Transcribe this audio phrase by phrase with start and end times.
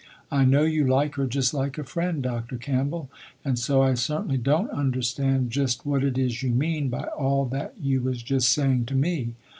[0.31, 2.57] I know you like her just like a friend Dr.
[2.57, 3.11] Campbell,
[3.45, 7.75] and so I certainly don't understand just what it is you mean by all that
[7.79, 9.35] you was just saying to me.